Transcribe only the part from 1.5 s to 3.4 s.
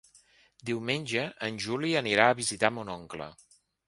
Juli anirà a visitar mon oncle.